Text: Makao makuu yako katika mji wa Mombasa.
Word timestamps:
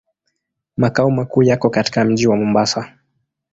Makao 0.77 1.11
makuu 1.11 1.43
yako 1.43 1.69
katika 1.69 2.05
mji 2.05 2.27
wa 2.27 2.35
Mombasa. 2.37 2.97